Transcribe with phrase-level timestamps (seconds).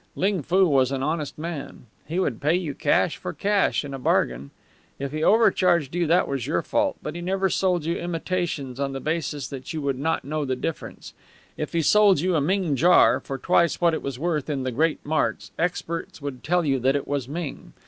[0.15, 1.85] Ling Foo was an honest man.
[2.07, 4.49] He would pay you cash for cash in a bargain.
[4.97, 8.93] If he overcharged you that was your fault, but he never sold you imitations on
[8.93, 11.13] the basis that you would not know the difference.
[11.55, 14.71] If he sold you a Ming jar for twice what it was worth in the
[14.71, 17.73] great marts experts would tell you that it was Ming.